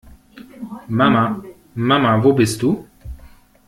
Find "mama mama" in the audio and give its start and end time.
0.97-2.11